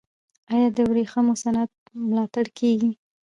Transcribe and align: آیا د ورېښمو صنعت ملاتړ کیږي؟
آیا 0.53 0.69
د 0.75 0.79
ورېښمو 0.89 1.33
صنعت 1.43 1.71
ملاتړ 2.09 2.45
کیږي؟ 2.59 2.91